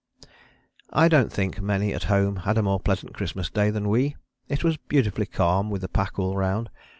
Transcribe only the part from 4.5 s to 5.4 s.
was beautifully